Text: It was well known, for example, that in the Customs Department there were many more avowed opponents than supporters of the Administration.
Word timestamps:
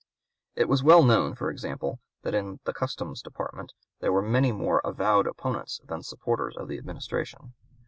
It 0.55 0.67
was 0.67 0.81
well 0.81 1.03
known, 1.03 1.35
for 1.35 1.51
example, 1.51 1.99
that 2.23 2.33
in 2.33 2.59
the 2.63 2.73
Customs 2.73 3.21
Department 3.21 3.73
there 3.99 4.11
were 4.11 4.23
many 4.23 4.51
more 4.51 4.79
avowed 4.83 5.27
opponents 5.27 5.79
than 5.85 6.01
supporters 6.01 6.57
of 6.57 6.67
the 6.67 6.79
Administration. 6.79 7.53